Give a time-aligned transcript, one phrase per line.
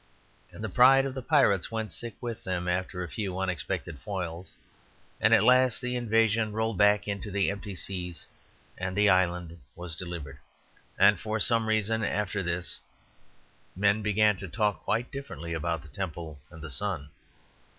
[0.51, 4.55] And the pride of the pirates went sick within them after a few unexpected foils;
[5.19, 8.25] and at last the invasion rolled back into the empty seas
[8.79, 10.39] and the island was delivered.
[10.97, 12.79] And for some reason after this
[13.75, 17.09] men began to talk quite differently about the temple and the sun.